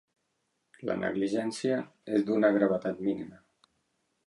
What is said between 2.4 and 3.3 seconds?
gravetat